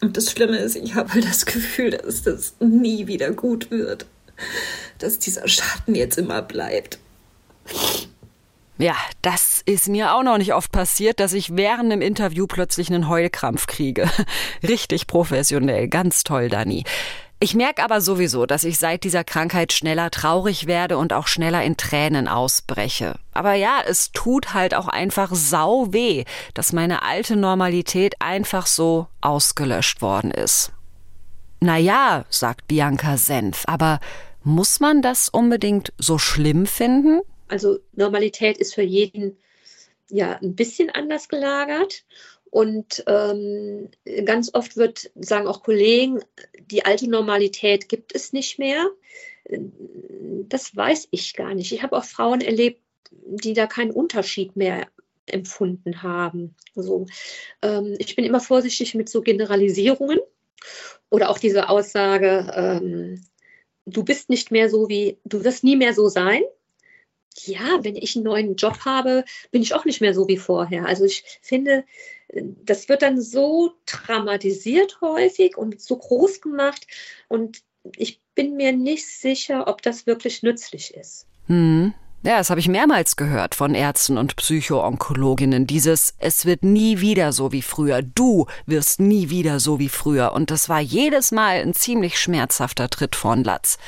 [0.00, 4.06] Und das Schlimme ist, ich habe halt das Gefühl, dass das nie wieder gut wird.
[4.98, 6.98] Dass dieser Schatten jetzt immer bleibt.
[8.78, 12.88] Ja, das ist mir auch noch nicht oft passiert, dass ich während einem Interview plötzlich
[12.88, 14.08] einen Heulkrampf kriege.
[14.62, 16.84] Richtig professionell, ganz toll, Dani.
[17.42, 21.64] Ich merke aber sowieso, dass ich seit dieser Krankheit schneller traurig werde und auch schneller
[21.64, 23.14] in Tränen ausbreche.
[23.32, 29.06] Aber ja, es tut halt auch einfach sau weh, dass meine alte Normalität einfach so
[29.22, 30.72] ausgelöscht worden ist.
[31.60, 34.00] Naja, sagt Bianca Senf, aber
[34.44, 37.20] muss man das unbedingt so schlimm finden?
[37.48, 39.38] Also Normalität ist für jeden
[40.10, 42.04] ja ein bisschen anders gelagert.
[42.50, 43.90] Und ähm,
[44.24, 46.20] ganz oft wird, sagen auch Kollegen,
[46.70, 48.90] die alte Normalität gibt es nicht mehr.
[50.48, 51.72] Das weiß ich gar nicht.
[51.72, 54.88] Ich habe auch Frauen erlebt, die da keinen Unterschied mehr
[55.26, 56.56] empfunden haben.
[56.74, 57.06] Also,
[57.62, 60.18] ähm, ich bin immer vorsichtig mit so Generalisierungen
[61.08, 63.24] oder auch diese Aussage, ähm,
[63.86, 66.42] du bist nicht mehr so wie, du wirst nie mehr so sein.
[67.36, 70.86] Ja, wenn ich einen neuen Job habe, bin ich auch nicht mehr so wie vorher.
[70.86, 71.84] Also ich finde,
[72.64, 76.86] das wird dann so dramatisiert häufig und so groß gemacht
[77.28, 77.62] und
[77.96, 81.26] ich bin mir nicht sicher, ob das wirklich nützlich ist.
[81.46, 81.94] Hm.
[82.22, 85.66] Ja, das habe ich mehrmals gehört von Ärzten und Psychoonkologinnen.
[85.66, 88.02] Dieses, es wird nie wieder so wie früher.
[88.02, 90.34] Du wirst nie wieder so wie früher.
[90.34, 93.78] Und das war jedes Mal ein ziemlich schmerzhafter Tritt von Latz.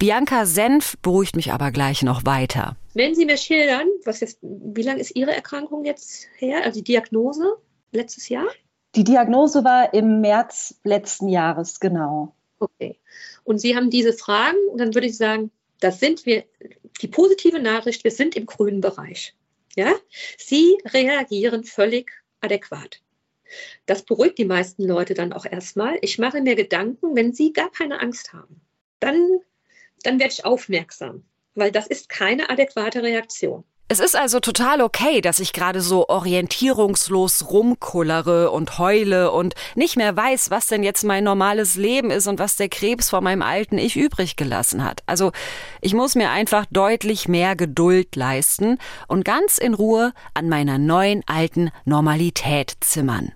[0.00, 2.74] Bianca Senf beruhigt mich aber gleich noch weiter.
[2.94, 6.64] Wenn Sie mir schildern, was jetzt, wie lange ist Ihre Erkrankung jetzt her?
[6.64, 7.58] Also die Diagnose
[7.92, 8.48] letztes Jahr?
[8.96, 12.34] Die Diagnose war im März letzten Jahres, genau.
[12.58, 12.98] Okay.
[13.44, 16.44] Und Sie haben diese Fragen, und dann würde ich sagen, das sind wir,
[17.00, 19.34] die positive Nachricht, wir sind im grünen Bereich.
[19.76, 19.94] Ja?
[20.36, 23.00] Sie reagieren völlig adäquat.
[23.86, 25.98] Das beruhigt die meisten Leute dann auch erstmal.
[26.02, 28.60] Ich mache mir Gedanken, wenn sie gar keine Angst haben,
[29.00, 29.40] dann,
[30.02, 31.24] dann werde ich aufmerksam,
[31.54, 33.64] weil das ist keine adäquate Reaktion.
[33.90, 39.96] Es ist also total okay, dass ich gerade so orientierungslos rumkullere und heule und nicht
[39.96, 43.40] mehr weiß, was denn jetzt mein normales Leben ist und was der Krebs von meinem
[43.40, 45.02] alten Ich übrig gelassen hat.
[45.06, 45.32] Also
[45.80, 51.22] ich muss mir einfach deutlich mehr Geduld leisten und ganz in Ruhe an meiner neuen
[51.26, 53.32] alten Normalität zimmern.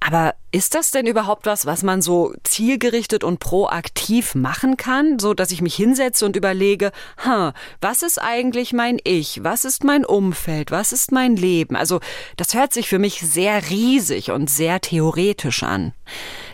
[0.00, 5.34] Aber ist das denn überhaupt was, was man so zielgerichtet und proaktiv machen kann, so
[5.34, 9.44] dass ich mich hinsetze und überlege, hm, was ist eigentlich mein Ich?
[9.44, 10.70] Was ist mein Umfeld?
[10.70, 11.76] Was ist mein Leben?
[11.76, 12.00] Also,
[12.36, 15.92] das hört sich für mich sehr riesig und sehr theoretisch an.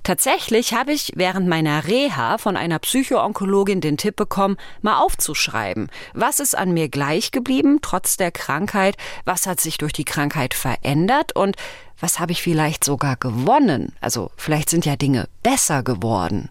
[0.06, 5.88] Tatsächlich habe ich während meiner Reha von einer Psychoonkologin den Tipp bekommen, mal aufzuschreiben.
[6.14, 8.96] Was ist an mir gleich geblieben, trotz der Krankheit?
[9.24, 11.34] Was hat sich durch die Krankheit verändert?
[11.34, 11.56] Und
[11.98, 13.96] was habe ich vielleicht sogar gewonnen?
[14.00, 16.50] Also vielleicht sind ja Dinge besser geworden.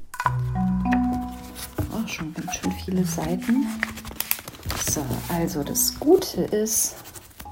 [1.93, 3.67] Oh, schon ganz schön viele Seiten.
[4.91, 6.95] So, also das Gute ist,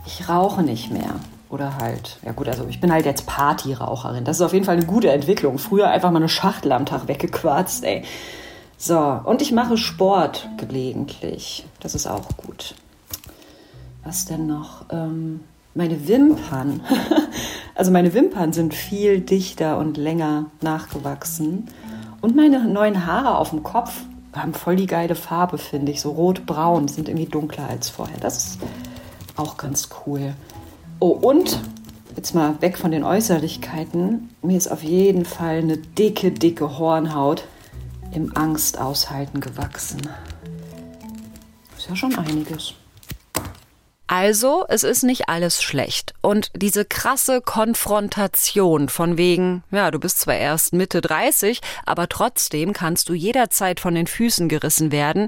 [0.06, 1.18] ich rauche nicht mehr.
[1.54, 4.24] Oder halt, ja gut, also ich bin halt jetzt Partyraucherin.
[4.24, 5.60] Das ist auf jeden Fall eine gute Entwicklung.
[5.60, 8.04] Früher einfach mal eine Schachtel am Tag weggequarzt, ey.
[8.76, 11.64] So, und ich mache Sport gelegentlich.
[11.80, 12.74] Das ist auch gut.
[14.04, 14.86] Was denn noch?
[14.90, 15.42] Ähm,
[15.76, 16.82] meine Wimpern.
[17.76, 21.68] also meine Wimpern sind viel dichter und länger nachgewachsen.
[22.22, 23.94] Und meine neuen Haare auf dem Kopf
[24.36, 26.02] haben voll die geile Farbe, finde ich.
[26.02, 28.18] So rot-braun, sind irgendwie dunkler als vorher.
[28.20, 28.60] Das ist
[29.36, 30.34] auch ganz cool.
[31.06, 31.60] Oh, und
[32.16, 34.30] jetzt mal weg von den Äußerlichkeiten.
[34.42, 37.44] Mir ist auf jeden Fall eine dicke, dicke Hornhaut
[38.14, 40.00] im Angstaushalten gewachsen.
[41.78, 42.76] Ist ja schon einiges.
[44.08, 46.14] Also, es ist nicht alles schlecht.
[46.22, 52.72] Und diese krasse Konfrontation von wegen, ja, du bist zwar erst Mitte 30, aber trotzdem
[52.72, 55.28] kannst du jederzeit von den Füßen gerissen werden,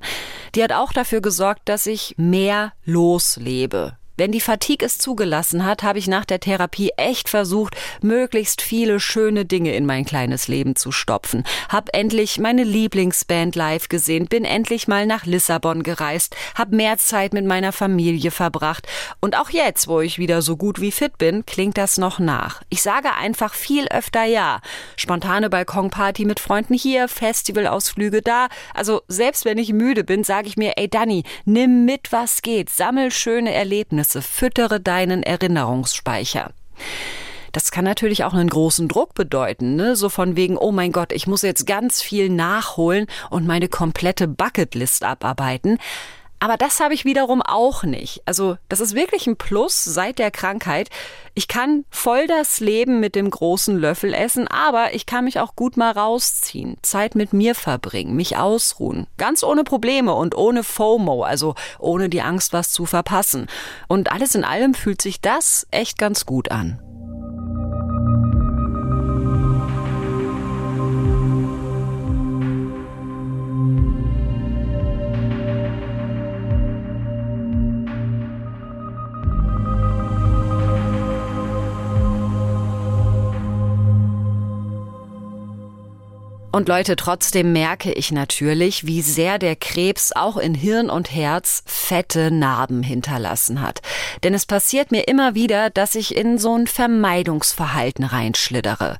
[0.55, 3.97] die hat auch dafür gesorgt, dass ich mehr loslebe.
[4.17, 9.01] Wenn die Fatigue es zugelassen hat, habe ich nach der Therapie echt versucht, möglichst viele
[9.01, 11.43] schöne Dinge in mein kleines Leben zu stopfen.
[11.67, 17.33] Hab endlich meine Lieblingsband live gesehen, bin endlich mal nach Lissabon gereist, hab mehr Zeit
[17.33, 18.87] mit meiner Familie verbracht.
[19.19, 22.61] Und auch jetzt, wo ich wieder so gut wie fit bin, klingt das noch nach.
[22.69, 24.61] Ich sage einfach viel öfter ja.
[24.95, 28.47] Spontane Balkonparty mit Freunden hier, Festivalausflüge da.
[28.73, 32.69] Also selbst wenn ich müde bin, sage ich mir, ey Danny, nimm mit, was geht,
[32.69, 34.04] sammel schöne Erlebnisse.
[34.05, 36.51] Erlebnisse, füttere deinen Erinnerungsspeicher.
[37.51, 39.95] Das kann natürlich auch einen großen Druck bedeuten, ne?
[39.95, 44.27] so von wegen, oh mein Gott, ich muss jetzt ganz viel nachholen und meine komplette
[44.27, 45.77] Bucketlist abarbeiten.
[46.39, 48.21] Aber das habe ich wiederum auch nicht.
[48.25, 50.89] Also das ist wirklich ein Plus seit der Krankheit.
[51.33, 55.55] Ich kann voll das Leben mit dem großen Löffel essen, aber ich kann mich auch
[55.55, 59.07] gut mal rausziehen, Zeit mit mir verbringen, mich ausruhen.
[59.17, 63.47] Ganz ohne Probleme und ohne FOMO, also ohne die Angst, was zu verpassen.
[63.87, 66.84] Und alles in allem fühlt sich das echt ganz gut an.
[86.55, 91.63] Und Leute, trotzdem merke ich natürlich, wie sehr der Krebs auch in Hirn und Herz
[91.65, 93.81] fette Narben hinterlassen hat.
[94.23, 98.99] Denn es passiert mir immer wieder, dass ich in so ein Vermeidungsverhalten reinschliddere.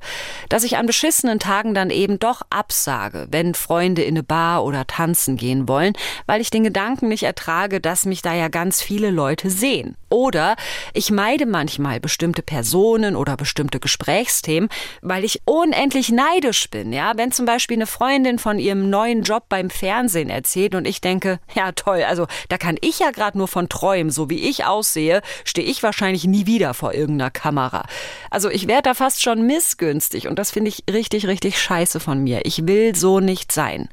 [0.50, 4.86] Dass ich an beschissenen Tagen dann eben doch absage, wenn Freunde in eine Bar oder
[4.86, 5.94] tanzen gehen wollen,
[6.26, 9.96] weil ich den Gedanken nicht ertrage, dass mich da ja ganz viele Leute sehen.
[10.10, 10.56] Oder
[10.92, 14.68] ich meide manchmal bestimmte Personen oder bestimmte Gesprächsthemen,
[15.00, 19.44] weil ich unendlich neidisch bin, ja, wenn zum Beispiel eine Freundin von ihrem neuen Job
[19.48, 23.48] beim Fernsehen erzählt und ich denke, ja toll, also da kann ich ja gerade nur
[23.48, 27.86] von träumen, so wie ich aussehe, stehe ich wahrscheinlich nie wieder vor irgendeiner Kamera.
[28.30, 32.22] Also ich werde da fast schon missgünstig und das finde ich richtig, richtig scheiße von
[32.22, 32.40] mir.
[32.44, 33.88] Ich will so nicht sein.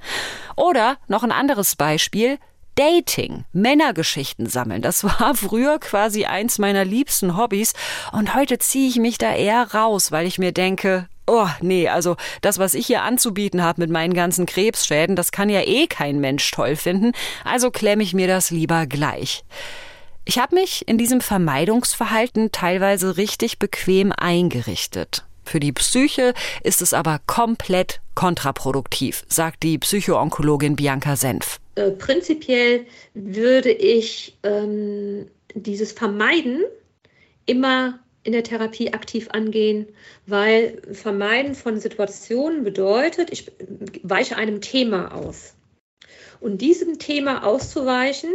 [0.56, 2.38] Oder noch ein anderes Beispiel,
[2.76, 4.82] Dating, Männergeschichten sammeln.
[4.82, 7.74] Das war früher quasi eins meiner liebsten Hobbys
[8.12, 12.17] und heute ziehe ich mich da eher raus, weil ich mir denke, Oh, nee, also
[12.41, 16.19] das, was ich hier anzubieten habe mit meinen ganzen Krebsschäden, das kann ja eh kein
[16.19, 17.13] Mensch toll finden,
[17.45, 19.43] also klemme ich mir das lieber gleich.
[20.25, 25.25] Ich habe mich in diesem Vermeidungsverhalten teilweise richtig bequem eingerichtet.
[25.45, 26.33] Für die Psyche
[26.63, 31.59] ist es aber komplett kontraproduktiv, sagt die Psychoonkologin Bianca Senf.
[31.75, 36.63] Äh, prinzipiell würde ich ähm, dieses Vermeiden
[37.45, 39.88] immer in der Therapie aktiv angehen,
[40.25, 43.51] weil Vermeiden von Situationen bedeutet, ich
[44.01, 45.55] weiche einem Thema aus.
[46.39, 48.31] Und diesem Thema auszuweichen,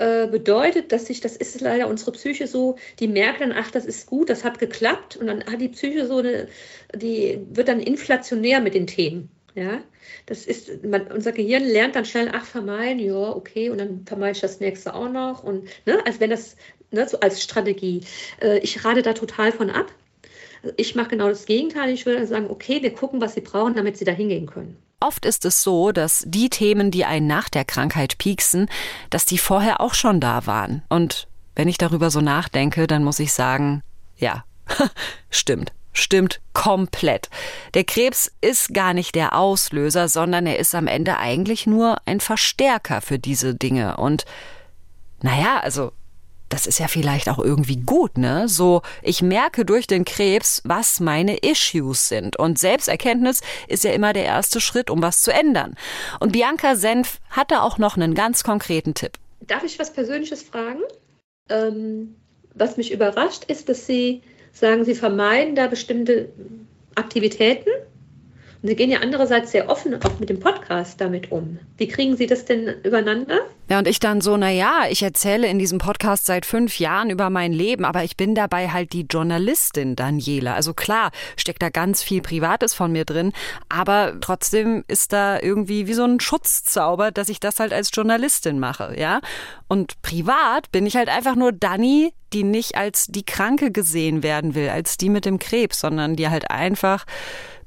[0.00, 3.84] äh, bedeutet, dass sich, das ist leider unsere Psyche so, die merkt dann, ach, das
[3.84, 6.48] ist gut, das hat geklappt und dann hat die Psyche so eine,
[6.94, 9.28] die wird dann inflationär mit den Themen.
[9.54, 9.82] Ja,
[10.24, 14.36] das ist, man, unser Gehirn lernt dann schnell, ach, vermeiden, ja, okay, und dann vermeide
[14.36, 15.44] ich das nächste auch noch.
[15.44, 16.56] Und ne, als wenn das
[16.90, 18.02] ne, so als Strategie.
[18.40, 19.86] Äh, ich rate da total von ab.
[20.76, 21.90] Ich mache genau das Gegenteil.
[21.90, 24.76] Ich würde sagen, okay, wir gucken, was sie brauchen, damit sie da hingehen können.
[25.00, 28.68] Oft ist es so, dass die Themen, die einen nach der Krankheit pieksen,
[29.08, 30.82] dass die vorher auch schon da waren.
[30.90, 31.26] Und
[31.56, 33.82] wenn ich darüber so nachdenke, dann muss ich sagen,
[34.18, 34.44] ja,
[35.30, 35.72] stimmt.
[35.92, 37.30] Stimmt komplett.
[37.74, 42.20] Der Krebs ist gar nicht der Auslöser, sondern er ist am Ende eigentlich nur ein
[42.20, 43.96] Verstärker für diese Dinge.
[43.96, 44.24] Und
[45.20, 45.92] naja, also
[46.50, 48.48] das ist ja vielleicht auch irgendwie gut, ne?
[48.48, 52.36] So, ich merke durch den Krebs, was meine Issues sind.
[52.36, 55.76] Und Selbsterkenntnis ist ja immer der erste Schritt, um was zu ändern.
[56.18, 59.12] Und Bianca Senf hatte auch noch einen ganz konkreten Tipp.
[59.40, 60.80] Darf ich was Persönliches fragen?
[61.48, 62.16] Ähm,
[62.54, 66.30] was mich überrascht, ist, dass Sie sagen, Sie vermeiden da bestimmte
[66.96, 67.70] Aktivitäten
[68.62, 71.58] und Sie gehen ja andererseits sehr offen auch mit dem Podcast damit um.
[71.78, 73.40] Wie kriegen Sie das denn übereinander?
[73.70, 77.08] Ja, und ich dann so, na ja, ich erzähle in diesem Podcast seit fünf Jahren
[77.08, 80.54] über mein Leben, aber ich bin dabei halt die Journalistin Daniela.
[80.54, 83.32] Also klar, steckt da ganz viel Privates von mir drin,
[83.68, 88.58] aber trotzdem ist da irgendwie wie so ein Schutzzauber, dass ich das halt als Journalistin
[88.58, 89.20] mache, ja.
[89.68, 94.54] Und privat bin ich halt einfach nur Dani, die nicht als die Kranke gesehen werden
[94.54, 97.06] will, als die mit dem Krebs, sondern die halt einfach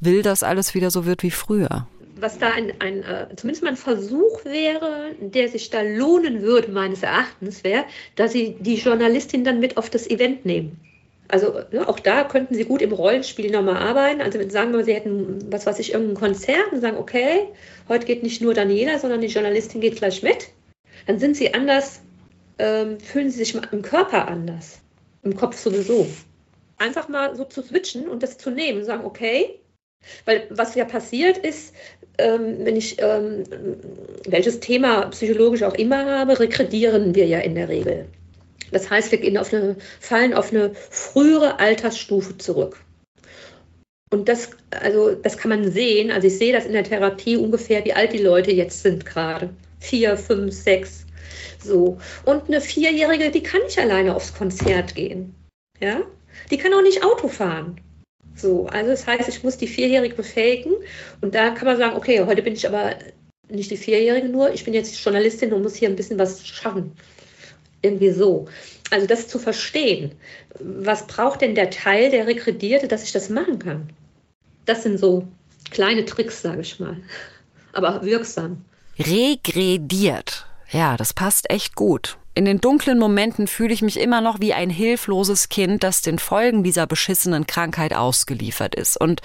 [0.05, 1.87] will, dass alles wieder so wird wie früher.
[2.15, 6.71] Was da ein, ein äh, zumindest mal ein Versuch wäre, der sich da lohnen würde,
[6.71, 7.85] meines Erachtens, wäre,
[8.15, 10.79] dass Sie die Journalistin dann mit auf das Event nehmen.
[11.27, 14.21] Also ja, auch da könnten Sie gut im Rollenspiel nochmal arbeiten.
[14.21, 17.47] Also sagen wir mal, Sie hätten, was weiß ich, irgendein Konzert und sagen, okay,
[17.89, 20.49] heute geht nicht nur Daniela, sondern die Journalistin geht gleich mit.
[21.07, 22.01] Dann sind Sie anders,
[22.59, 24.79] ähm, fühlen Sie sich im Körper anders.
[25.23, 26.07] Im Kopf sowieso.
[26.77, 29.59] Einfach mal so zu switchen und das zu nehmen und sagen, okay,
[30.25, 31.73] weil was ja passiert ist,
[32.17, 33.43] ähm, wenn ich ähm,
[34.27, 38.07] welches Thema psychologisch auch immer habe, rekredieren wir ja in der Regel.
[38.71, 42.83] Das heißt, wir gehen auf eine, fallen auf eine frühere Altersstufe zurück.
[44.09, 46.11] Und das, also, das kann man sehen.
[46.11, 49.49] Also ich sehe das in der Therapie ungefähr, wie alt die Leute jetzt sind gerade.
[49.79, 51.05] Vier, fünf, sechs.
[51.59, 51.97] So.
[52.25, 55.33] Und eine Vierjährige, die kann nicht alleine aufs Konzert gehen.
[55.79, 56.01] Ja?
[56.51, 57.79] Die kann auch nicht Auto fahren.
[58.35, 60.73] So, also das heißt, ich muss die Vierjährige befähigen
[61.21, 62.95] und da kann man sagen, okay, heute bin ich aber
[63.49, 66.93] nicht die Vierjährige nur, ich bin jetzt Journalistin und muss hier ein bisschen was schaffen.
[67.81, 68.47] Irgendwie so.
[68.89, 70.13] Also das zu verstehen,
[70.59, 73.89] was braucht denn der Teil, der rekredierte, dass ich das machen kann?
[74.65, 75.27] Das sind so
[75.71, 76.97] kleine Tricks, sage ich mal,
[77.73, 78.63] aber wirksam.
[78.97, 80.45] Regrediert.
[80.71, 82.17] Ja, das passt echt gut.
[82.35, 86.17] In den dunklen Momenten fühle ich mich immer noch wie ein hilfloses Kind, das den
[86.17, 88.99] Folgen dieser beschissenen Krankheit ausgeliefert ist.
[88.99, 89.21] Und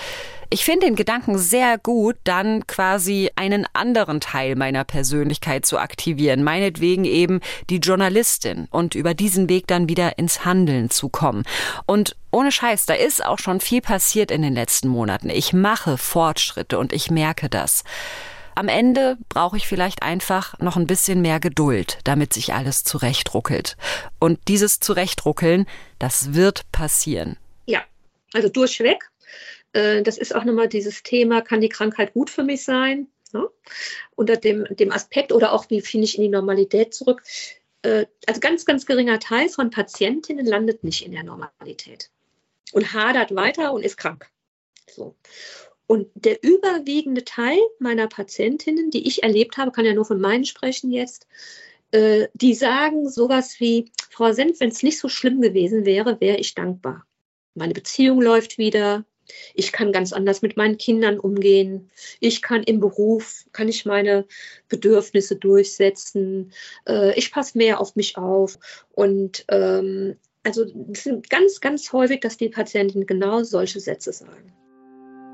[0.50, 6.42] ich finde den Gedanken sehr gut, dann quasi einen anderen Teil meiner Persönlichkeit zu aktivieren,
[6.42, 7.40] meinetwegen eben
[7.70, 11.44] die Journalistin und über diesen Weg dann wieder ins Handeln zu kommen.
[11.86, 15.30] Und ohne Scheiß, da ist auch schon viel passiert in den letzten Monaten.
[15.30, 17.84] Ich mache Fortschritte und ich merke das.
[18.58, 23.76] Am Ende brauche ich vielleicht einfach noch ein bisschen mehr Geduld, damit sich alles zurechtruckelt.
[24.18, 25.64] Und dieses Zurechtruckeln,
[26.00, 27.36] das wird passieren.
[27.66, 27.84] Ja,
[28.32, 29.12] also durchweg.
[29.74, 33.06] Äh, das ist auch nochmal dieses Thema, kann die Krankheit gut für mich sein?
[33.32, 33.48] Ne?
[34.16, 37.22] Unter dem, dem Aspekt oder auch, wie finde ich in die Normalität zurück?
[37.82, 42.10] Äh, also ganz, ganz geringer Teil von Patientinnen landet nicht in der Normalität
[42.72, 44.28] und hadert weiter und ist krank.
[44.90, 45.14] So.
[45.88, 50.44] Und der überwiegende Teil meiner Patientinnen, die ich erlebt habe, kann ja nur von meinen
[50.44, 51.26] sprechen jetzt,
[51.92, 56.36] äh, die sagen sowas wie, Frau Senf, wenn es nicht so schlimm gewesen wäre, wäre
[56.36, 57.06] ich dankbar.
[57.54, 59.06] Meine Beziehung läuft wieder.
[59.54, 61.90] Ich kann ganz anders mit meinen Kindern umgehen.
[62.20, 64.26] Ich kann im Beruf, kann ich meine
[64.68, 66.52] Bedürfnisse durchsetzen.
[66.86, 68.58] Äh, ich passe mehr auf mich auf.
[68.92, 74.52] Und ähm, also es sind ganz, ganz häufig, dass die Patientinnen genau solche Sätze sagen.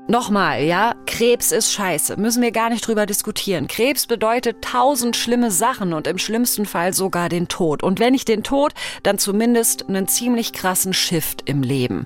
[0.07, 3.67] Nochmal, ja, Krebs ist scheiße, müssen wir gar nicht drüber diskutieren.
[3.67, 7.81] Krebs bedeutet tausend schlimme Sachen und im schlimmsten Fall sogar den Tod.
[7.81, 12.05] Und wenn nicht den Tod, dann zumindest einen ziemlich krassen Shift im Leben.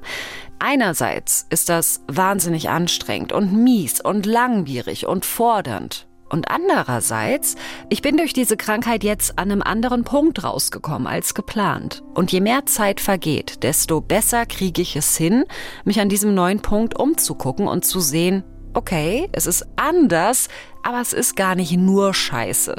[0.60, 6.09] Einerseits ist das wahnsinnig anstrengend und mies und langwierig und fordernd.
[6.30, 7.56] Und andererseits,
[7.90, 12.04] ich bin durch diese Krankheit jetzt an einem anderen Punkt rausgekommen als geplant.
[12.14, 15.46] Und je mehr Zeit vergeht, desto besser kriege ich es hin,
[15.86, 20.48] mich an diesem neuen Punkt umzugucken und zu sehen, okay, es ist anders,
[20.84, 22.76] aber es ist gar nicht nur scheiße.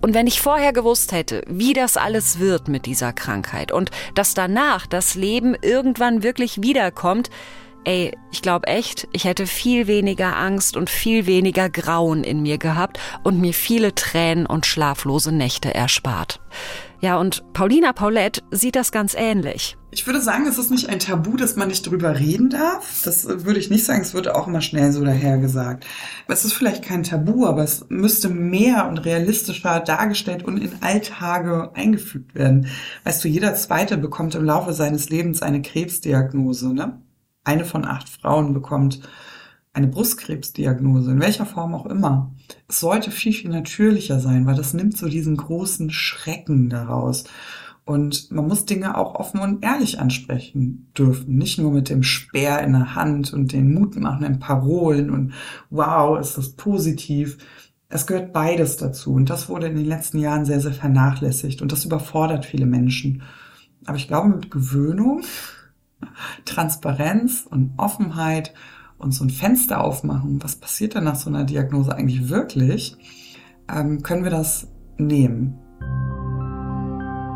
[0.00, 4.34] Und wenn ich vorher gewusst hätte, wie das alles wird mit dieser Krankheit und dass
[4.34, 7.30] danach das Leben irgendwann wirklich wiederkommt,
[7.84, 12.58] Ey, ich glaube echt, ich hätte viel weniger Angst und viel weniger Grauen in mir
[12.58, 16.40] gehabt und mir viele Tränen und schlaflose Nächte erspart.
[17.00, 19.76] Ja, und Paulina Paulette sieht das ganz ähnlich.
[19.90, 23.02] Ich würde sagen, es ist nicht ein Tabu, dass man nicht drüber reden darf.
[23.04, 24.02] Das würde ich nicht sagen.
[24.02, 25.84] Es wird auch immer schnell so dahergesagt.
[26.28, 31.72] Es ist vielleicht kein Tabu, aber es müsste mehr und realistischer dargestellt und in Alltage
[31.74, 32.68] eingefügt werden.
[33.02, 37.02] Weißt du, jeder Zweite bekommt im Laufe seines Lebens eine Krebsdiagnose, ne?
[37.44, 39.00] Eine von acht Frauen bekommt
[39.72, 42.32] eine Brustkrebsdiagnose, in welcher Form auch immer.
[42.68, 47.24] Es sollte viel, viel natürlicher sein, weil das nimmt so diesen großen Schrecken daraus.
[47.84, 51.36] Und man muss Dinge auch offen und ehrlich ansprechen dürfen.
[51.36, 55.32] Nicht nur mit dem Speer in der Hand und den mutmachenden Parolen und
[55.70, 57.38] wow, ist das positiv.
[57.88, 59.14] Es gehört beides dazu.
[59.14, 61.60] Und das wurde in den letzten Jahren sehr, sehr vernachlässigt.
[61.60, 63.22] Und das überfordert viele Menschen.
[63.84, 65.22] Aber ich glaube, mit Gewöhnung
[66.44, 68.54] Transparenz und Offenheit
[68.98, 72.96] und so ein Fenster aufmachen, was passiert denn nach so einer Diagnose eigentlich wirklich,
[73.68, 75.58] ähm, können wir das nehmen.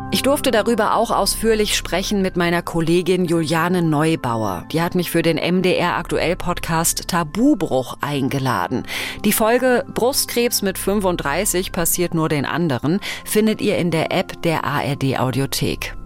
[0.09, 4.65] Ich durfte darüber auch ausführlich sprechen mit meiner Kollegin Juliane Neubauer.
[4.71, 8.83] Die hat mich für den MDR Aktuell Podcast Tabubruch eingeladen.
[9.25, 14.63] Die Folge Brustkrebs mit 35 passiert nur den anderen findet ihr in der App der
[14.63, 15.97] ARD Audiothek.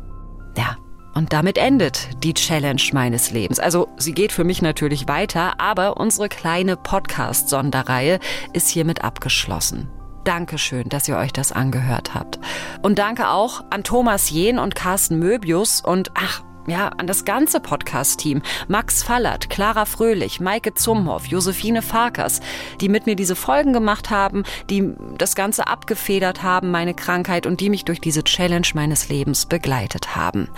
[0.58, 0.78] Ja,
[1.13, 3.60] und damit endet die Challenge meines Lebens.
[3.60, 8.19] Also sie geht für mich natürlich weiter, aber unsere kleine Podcast-Sonderreihe
[8.54, 9.89] ist hiermit abgeschlossen.
[10.24, 12.39] Dankeschön, dass ihr euch das angehört habt.
[12.82, 17.60] Und danke auch an Thomas Jehn und Carsten Möbius und ach, ja, an das ganze
[17.60, 18.43] Podcast-Team.
[18.67, 22.39] Max Fallert, Clara Fröhlich, Maike Zumhoff, Josephine Farkers,
[22.80, 27.60] die mit mir diese Folgen gemacht haben, die das Ganze abgefedert haben, meine Krankheit und
[27.62, 30.50] die mich durch diese Challenge meines Lebens begleitet haben.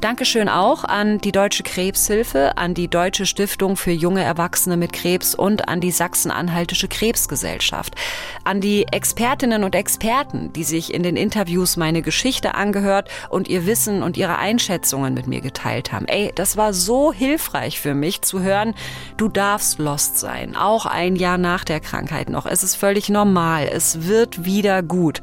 [0.00, 5.34] Dankeschön auch an die Deutsche Krebshilfe, an die Deutsche Stiftung für junge Erwachsene mit Krebs
[5.34, 7.96] und an die Sachsen-Anhaltische Krebsgesellschaft.
[8.44, 13.66] An die Expertinnen und Experten, die sich in den Interviews meine Geschichte angehört und ihr
[13.66, 16.06] Wissen und ihre Einschätzungen mit mir geteilt haben.
[16.06, 18.74] Ey, das war so hilfreich für mich zu hören,
[19.16, 22.46] du darfst lost sein, auch ein Jahr nach der Krankheit noch.
[22.46, 25.22] Es ist völlig normal, es wird wieder gut.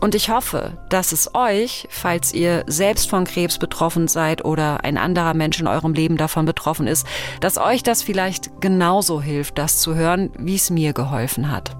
[0.00, 4.96] Und ich hoffe, dass es euch, falls ihr selbst von Krebs betroffen seid oder ein
[4.96, 7.06] anderer Mensch in eurem Leben davon betroffen ist,
[7.40, 11.76] dass euch das vielleicht genauso hilft, das zu hören, wie es mir geholfen hat.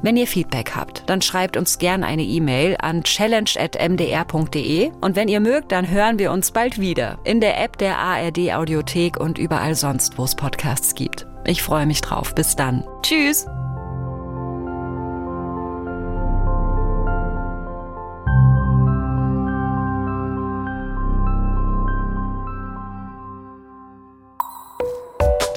[0.00, 5.40] Wenn ihr Feedback habt, dann schreibt uns gern eine E-Mail an challenge.mdr.de und wenn ihr
[5.40, 9.74] mögt, dann hören wir uns bald wieder in der App der ARD Audiothek und überall
[9.74, 11.26] sonst, wo es Podcasts gibt.
[11.44, 12.34] Ich freue mich drauf.
[12.34, 12.84] Bis dann.
[13.02, 13.46] Tschüss.